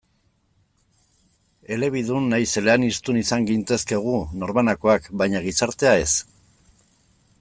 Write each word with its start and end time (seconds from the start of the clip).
Elebidun 1.75 2.25
nahiz 2.31 2.49
eleaniztun 2.61 3.19
izan 3.21 3.45
gintezke 3.51 4.01
gu, 4.07 4.17
norbanakoak, 4.45 5.11
baina 5.23 5.43
gizartea, 5.49 5.97
ez. 6.07 6.11